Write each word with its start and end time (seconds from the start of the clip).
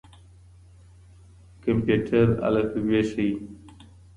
کمپيوټر 1.63 2.27
الفبې 2.47 3.01
ښيي. 3.09 3.29